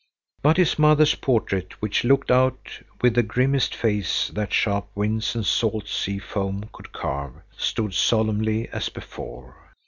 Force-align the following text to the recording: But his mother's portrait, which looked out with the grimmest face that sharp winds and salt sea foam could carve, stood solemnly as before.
But 0.41 0.57
his 0.57 0.79
mother's 0.79 1.13
portrait, 1.13 1.79
which 1.79 2.03
looked 2.03 2.31
out 2.31 2.81
with 3.03 3.13
the 3.13 3.21
grimmest 3.21 3.75
face 3.75 4.29
that 4.29 4.51
sharp 4.51 4.87
winds 4.95 5.35
and 5.35 5.45
salt 5.45 5.87
sea 5.87 6.17
foam 6.17 6.67
could 6.73 6.91
carve, 6.91 7.33
stood 7.55 7.93
solemnly 7.93 8.67
as 8.69 8.89
before. 8.89 9.75